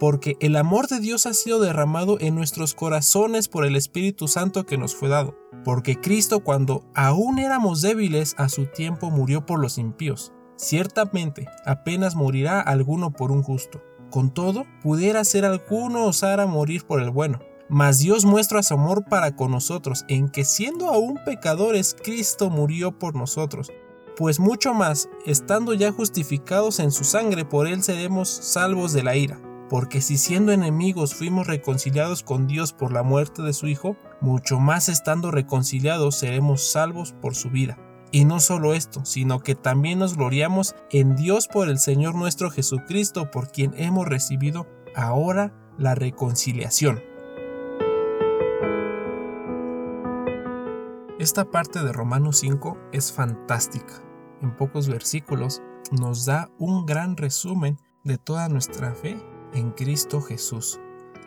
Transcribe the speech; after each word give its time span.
porque 0.00 0.36
el 0.40 0.56
amor 0.56 0.88
de 0.88 0.98
Dios 0.98 1.26
ha 1.26 1.34
sido 1.34 1.60
derramado 1.60 2.18
en 2.18 2.34
nuestros 2.34 2.74
corazones 2.74 3.46
por 3.46 3.64
el 3.64 3.76
Espíritu 3.76 4.26
Santo 4.26 4.66
que 4.66 4.78
nos 4.78 4.96
fue 4.96 5.08
dado, 5.08 5.36
porque 5.64 6.00
Cristo 6.00 6.40
cuando 6.40 6.84
aún 6.94 7.38
éramos 7.38 7.82
débiles 7.82 8.34
a 8.38 8.48
su 8.48 8.66
tiempo 8.66 9.10
murió 9.10 9.46
por 9.46 9.60
los 9.60 9.78
impíos. 9.78 10.32
Ciertamente, 10.56 11.46
apenas 11.64 12.16
morirá 12.16 12.60
alguno 12.60 13.12
por 13.12 13.30
un 13.30 13.42
justo. 13.42 13.82
Con 14.10 14.34
todo, 14.34 14.64
pudiera 14.82 15.22
ser 15.24 15.44
alguno 15.44 16.06
osara 16.06 16.46
morir 16.46 16.84
por 16.84 17.00
el 17.00 17.10
bueno 17.10 17.38
mas 17.70 18.00
Dios 18.00 18.24
muestra 18.24 18.64
su 18.64 18.74
amor 18.74 19.04
para 19.04 19.36
con 19.36 19.52
nosotros, 19.52 20.04
en 20.08 20.28
que 20.28 20.44
siendo 20.44 20.88
aún 20.88 21.20
pecadores, 21.24 21.94
Cristo 22.02 22.50
murió 22.50 22.98
por 22.98 23.14
nosotros. 23.14 23.70
Pues 24.16 24.40
mucho 24.40 24.74
más, 24.74 25.08
estando 25.24 25.72
ya 25.72 25.92
justificados 25.92 26.80
en 26.80 26.90
su 26.90 27.04
sangre, 27.04 27.44
por 27.44 27.68
él 27.68 27.84
seremos 27.84 28.28
salvos 28.28 28.92
de 28.92 29.04
la 29.04 29.14
ira. 29.14 29.38
Porque 29.70 30.00
si 30.00 30.18
siendo 30.18 30.50
enemigos 30.50 31.14
fuimos 31.14 31.46
reconciliados 31.46 32.24
con 32.24 32.48
Dios 32.48 32.72
por 32.72 32.90
la 32.90 33.04
muerte 33.04 33.40
de 33.42 33.52
su 33.52 33.68
Hijo, 33.68 33.96
mucho 34.20 34.58
más 34.58 34.88
estando 34.88 35.30
reconciliados 35.30 36.16
seremos 36.16 36.72
salvos 36.72 37.12
por 37.12 37.36
su 37.36 37.50
vida. 37.50 37.78
Y 38.10 38.24
no 38.24 38.40
solo 38.40 38.74
esto, 38.74 39.04
sino 39.04 39.38
que 39.38 39.54
también 39.54 40.00
nos 40.00 40.16
gloriamos 40.16 40.74
en 40.90 41.14
Dios 41.14 41.46
por 41.46 41.68
el 41.68 41.78
Señor 41.78 42.16
nuestro 42.16 42.50
Jesucristo, 42.50 43.30
por 43.30 43.52
quien 43.52 43.72
hemos 43.76 44.08
recibido 44.08 44.66
ahora 44.96 45.54
la 45.78 45.94
reconciliación. 45.94 47.00
Esta 51.20 51.44
parte 51.44 51.84
de 51.84 51.92
Romanos 51.92 52.38
5 52.38 52.76
es 52.92 53.12
fantástica. 53.12 54.02
En 54.42 54.56
pocos 54.56 54.88
versículos 54.88 55.62
nos 55.92 56.26
da 56.26 56.50
un 56.58 56.86
gran 56.86 57.16
resumen 57.16 57.78
de 58.02 58.18
toda 58.18 58.48
nuestra 58.48 58.94
fe 58.94 59.16
en 59.54 59.70
Cristo 59.72 60.20
Jesús. 60.20 60.80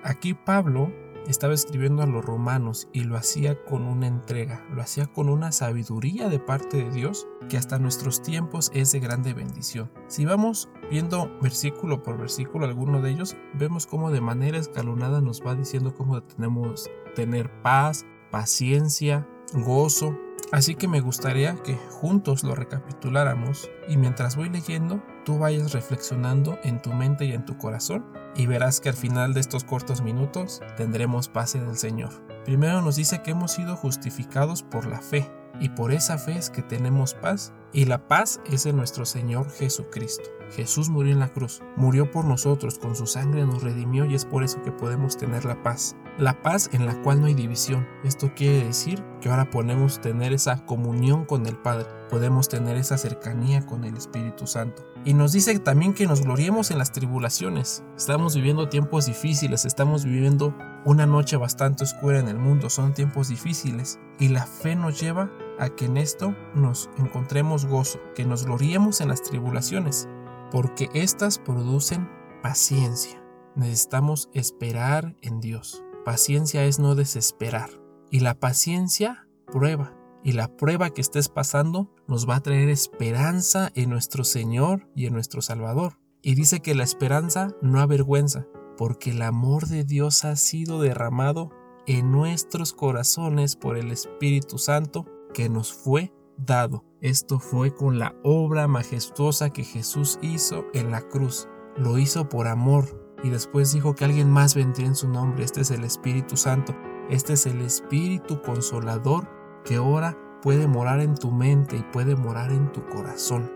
Aquí 0.04 0.34
Pablo 0.34 0.92
estaba 1.28 1.54
escribiendo 1.54 2.04
a 2.04 2.08
los 2.08 2.24
romanos 2.24 2.90
y 2.92 3.02
lo 3.02 3.16
hacía 3.16 3.64
con 3.64 3.84
una 3.84 4.08
entrega, 4.08 4.66
lo 4.74 4.82
hacía 4.82 5.08
con 5.08 5.30
una 5.30 5.52
sabiduría 5.52 6.30
de 6.30 6.40
parte 6.40 6.78
de 6.78 6.92
Dios 6.92 7.28
que 7.50 7.58
hasta 7.58 7.80
nuestros 7.80 8.22
tiempos 8.22 8.72
es 8.74 8.92
de 8.92 9.00
grande 9.00 9.34
bendición. 9.34 9.92
Si 10.08 10.26
vamos 10.26 10.70
viendo 10.90 11.32
versículo 11.42 12.04
por 12.04 12.18
versículo 12.18 12.66
alguno 12.66 13.02
de 13.02 13.12
ellos, 13.12 13.38
vemos 13.54 13.88
cómo 13.88 14.12
de 14.12 14.22
manera 14.22 14.58
escalonada 14.58 15.22
nos 15.22 15.42
va 15.42 15.56
diciendo 15.56 15.94
cómo 15.96 16.22
tenemos 16.24 16.90
tener 17.16 17.50
paz, 17.62 18.06
paciencia, 18.32 19.28
gozo. 19.54 20.18
Así 20.52 20.76
que 20.76 20.88
me 20.88 21.02
gustaría 21.02 21.56
que 21.64 21.76
juntos 21.76 22.44
lo 22.44 22.54
recapituláramos 22.54 23.70
y 23.88 23.98
mientras 23.98 24.36
voy 24.36 24.50
leyendo, 24.50 25.02
tú 25.24 25.40
vayas 25.40 25.74
reflexionando 25.74 26.60
en 26.64 26.82
tu 26.82 26.94
mente 26.94 27.26
y 27.26 27.34
en 27.34 27.46
tu 27.46 27.58
corazón 27.58 28.06
y 28.36 28.48
verás 28.48 28.80
que 28.80 28.90
al 28.90 28.96
final 28.96 29.34
de 29.34 29.40
estos 29.40 29.64
cortos 29.64 30.02
minutos 30.02 30.62
tendremos 30.78 31.28
paz 31.28 31.56
en 31.56 31.68
el 31.68 31.78
Señor. 31.78 32.12
Primero 32.46 32.82
nos 32.82 32.96
dice 32.96 33.22
que 33.22 33.32
hemos 33.32 33.52
sido 33.52 33.76
justificados 33.76 34.64
por 34.64 34.86
la 34.86 35.02
fe 35.02 35.30
y 35.60 35.70
por 35.70 35.92
esa 35.92 36.18
fe 36.18 36.38
es 36.38 36.50
que 36.50 36.62
tenemos 36.62 37.14
paz 37.14 37.54
y 37.74 37.86
la 37.86 38.08
paz 38.08 38.40
es 38.46 38.66
en 38.68 38.78
nuestro 38.78 39.06
Señor 39.06 39.50
Jesucristo. 39.50 40.30
Jesús 40.52 40.90
murió 40.90 41.12
en 41.12 41.20
la 41.20 41.34
cruz, 41.34 41.62
murió 41.76 42.12
por 42.12 42.26
nosotros, 42.26 42.78
con 42.78 42.96
su 42.96 43.08
sangre 43.08 43.46
nos 43.46 43.64
redimió 43.64 44.06
y 44.06 44.14
es 44.14 44.26
por 44.26 44.44
eso 44.44 44.62
que 44.62 44.72
podemos 44.72 45.18
tener 45.18 45.46
la 45.46 45.62
paz. 45.64 45.96
La 46.20 46.40
paz 46.44 46.70
en 46.74 46.86
la 46.86 47.02
cual 47.02 47.20
no 47.20 47.26
hay 47.26 47.34
división. 47.34 47.88
Esto 48.04 48.32
quiere 48.36 48.64
decir 48.64 49.04
que 49.20 49.30
ahora 49.30 49.50
podemos 49.50 50.00
tener 50.00 50.32
esa 50.32 50.64
comunión 50.68 51.26
con 51.26 51.48
el 51.48 51.56
Padre, 51.56 51.88
podemos 52.12 52.50
tener 52.50 52.78
esa 52.78 53.00
cercanía 53.00 53.66
con 53.66 53.84
el 53.84 53.98
Espíritu 53.98 54.46
Santo. 54.46 54.86
Y 55.06 55.16
nos 55.16 55.32
dice 55.32 55.58
también 55.58 55.94
que 55.94 56.06
nos 56.06 56.22
gloriemos 56.22 56.70
en 56.70 56.78
las 56.78 56.92
tribulaciones. 56.92 57.84
Estamos 57.98 58.36
viviendo 58.36 58.70
tiempos 58.70 59.08
difíciles, 59.08 59.66
estamos 59.66 60.06
viviendo 60.06 60.56
una 60.86 61.08
noche 61.08 61.38
bastante 61.38 61.84
oscura 61.84 62.20
en 62.20 62.28
el 62.28 62.38
mundo, 62.38 62.70
son 62.70 62.94
tiempos 62.94 63.30
difíciles. 63.30 64.00
Y 64.20 64.28
la 64.28 64.46
fe 64.46 64.76
nos 64.76 65.02
lleva 65.02 65.32
a 65.60 65.70
que 65.70 65.86
en 65.86 65.98
esto 65.98 66.36
nos 66.56 66.90
encontremos 66.98 67.66
gozo, 67.66 68.00
que 68.16 68.26
nos 68.26 68.46
gloriemos 68.46 69.02
en 69.02 69.10
las 69.10 69.22
tribulaciones, 69.22 70.08
porque 70.52 70.90
éstas 70.94 71.40
producen 71.40 72.10
paciencia. 72.42 73.24
Necesitamos 73.56 74.30
esperar 74.34 75.16
en 75.22 75.40
Dios. 75.40 75.84
Paciencia 76.06 76.66
es 76.66 76.80
no 76.80 76.96
desesperar. 76.96 77.70
Y 78.12 78.20
la 78.20 78.40
paciencia 78.40 79.28
prueba. 79.52 79.96
Y 80.24 80.34
la 80.34 80.48
prueba 80.56 80.90
que 80.90 81.02
estés 81.02 81.30
pasando 81.30 81.94
nos 82.08 82.28
va 82.30 82.38
a 82.38 82.42
traer 82.42 82.70
esperanza 82.70 83.72
en 83.76 83.90
nuestro 83.90 84.24
Señor 84.24 84.90
y 84.96 85.06
en 85.06 85.14
nuestro 85.14 85.42
Salvador. 85.42 86.00
Y 86.22 86.36
dice 86.36 86.62
que 86.62 86.76
la 86.76 86.84
esperanza 86.84 87.50
no 87.62 87.80
avergüenza, 87.80 88.48
porque 88.78 89.12
el 89.12 89.22
amor 89.22 89.68
de 89.68 89.84
Dios 89.84 90.24
ha 90.24 90.36
sido 90.36 90.82
derramado 90.82 91.52
en 91.86 92.12
nuestros 92.12 92.74
corazones 92.74 93.56
por 93.56 93.78
el 93.78 93.92
Espíritu 93.92 94.58
Santo 94.58 95.06
que 95.34 95.50
nos 95.50 95.74
fue 95.74 96.14
dado. 96.38 96.86
Esto 97.02 97.40
fue 97.40 97.74
con 97.74 98.00
la 98.00 98.16
obra 98.24 98.68
majestuosa 98.68 99.50
que 99.50 99.64
Jesús 99.64 100.20
hizo 100.22 100.66
en 100.74 100.92
la 100.92 101.02
cruz. 101.02 101.48
Lo 101.76 101.98
hizo 101.98 102.30
por 102.30 102.48
amor, 102.48 103.04
y 103.24 103.30
después 103.30 103.72
dijo 103.72 103.96
que 103.96 104.06
alguien 104.06 104.30
más 104.30 104.54
vendría 104.54 104.88
en 104.88 104.96
su 104.96 105.08
nombre. 105.08 105.44
Este 105.44 105.62
es 105.62 105.72
el 105.72 105.84
Espíritu 105.84 106.36
Santo. 106.38 106.76
Este 107.10 107.34
es 107.34 107.46
el 107.46 107.62
Espíritu 107.62 108.42
Consolador 108.42 109.28
que 109.64 109.76
ahora 109.76 110.18
puede 110.42 110.68
morar 110.68 111.00
en 111.00 111.16
tu 111.16 111.32
mente 111.32 111.78
y 111.78 111.84
puede 111.84 112.16
morar 112.16 112.52
en 112.52 112.72
tu 112.72 112.86
corazón. 112.88 113.50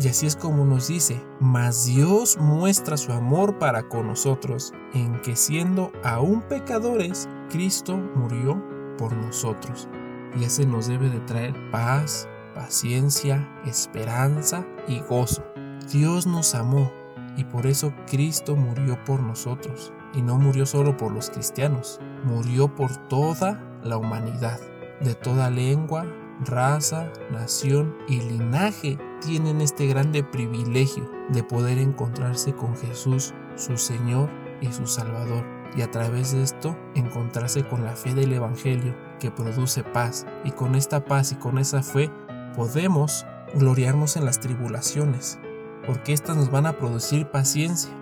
Y 0.00 0.08
así 0.08 0.26
es 0.26 0.34
como 0.34 0.64
nos 0.64 0.88
dice, 0.88 1.24
mas 1.38 1.86
Dios 1.86 2.36
muestra 2.38 2.96
su 2.96 3.12
amor 3.12 3.58
para 3.58 3.88
con 3.88 4.08
nosotros, 4.08 4.72
en 4.92 5.20
que 5.22 5.36
siendo 5.36 5.92
aún 6.02 6.42
pecadores, 6.42 7.28
Cristo 7.48 7.96
murió 7.96 8.60
por 8.98 9.12
nosotros. 9.12 9.88
Y 10.36 10.44
ese 10.44 10.66
nos 10.66 10.86
debe 10.86 11.08
de 11.08 11.20
traer 11.20 11.54
paz, 11.70 12.28
paciencia, 12.54 13.48
esperanza 13.64 14.66
y 14.88 15.00
gozo. 15.00 15.44
Dios 15.92 16.26
nos 16.26 16.54
amó 16.54 16.90
y 17.36 17.44
por 17.44 17.66
eso 17.66 17.92
Cristo 18.06 18.56
murió 18.56 19.02
por 19.04 19.20
nosotros. 19.20 19.92
Y 20.14 20.22
no 20.22 20.38
murió 20.38 20.64
solo 20.64 20.96
por 20.96 21.12
los 21.12 21.30
cristianos, 21.30 21.98
murió 22.24 22.74
por 22.74 22.96
toda 23.08 23.60
la 23.82 23.96
humanidad. 23.96 24.60
De 25.00 25.14
toda 25.14 25.50
lengua, 25.50 26.06
raza, 26.44 27.12
nación 27.30 27.96
y 28.08 28.20
linaje 28.20 28.98
tienen 29.20 29.60
este 29.60 29.86
grande 29.86 30.22
privilegio 30.22 31.10
de 31.30 31.42
poder 31.42 31.78
encontrarse 31.78 32.54
con 32.54 32.76
Jesús, 32.76 33.34
su 33.56 33.76
Señor 33.76 34.30
y 34.60 34.70
su 34.72 34.86
Salvador. 34.86 35.53
Y 35.76 35.82
a 35.82 35.90
través 35.90 36.32
de 36.32 36.42
esto 36.42 36.76
encontrarse 36.94 37.64
con 37.64 37.84
la 37.84 37.96
fe 37.96 38.14
del 38.14 38.32
Evangelio 38.32 38.94
que 39.18 39.30
produce 39.30 39.82
paz. 39.82 40.26
Y 40.44 40.52
con 40.52 40.74
esta 40.74 41.04
paz 41.04 41.32
y 41.32 41.36
con 41.36 41.58
esa 41.58 41.82
fe 41.82 42.10
podemos 42.54 43.26
gloriarnos 43.54 44.16
en 44.16 44.24
las 44.24 44.40
tribulaciones, 44.40 45.38
porque 45.86 46.12
éstas 46.12 46.36
nos 46.36 46.50
van 46.50 46.66
a 46.66 46.78
producir 46.78 47.26
paciencia 47.26 47.92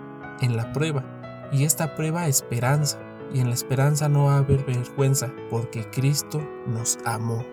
en 0.41 0.57
la 0.57 0.71
prueba, 0.73 1.03
y 1.51 1.65
esta 1.65 1.95
prueba 1.95 2.27
esperanza, 2.27 2.99
y 3.33 3.39
en 3.39 3.47
la 3.47 3.53
esperanza 3.53 4.09
no 4.09 4.25
va 4.25 4.35
a 4.35 4.39
haber 4.39 4.63
vergüenza, 4.65 5.31
porque 5.49 5.89
Cristo 5.89 6.41
nos 6.67 6.97
amó. 7.05 7.43